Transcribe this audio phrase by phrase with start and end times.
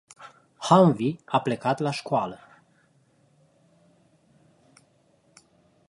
[0.69, 2.39] Hanvi a plecat la scoala.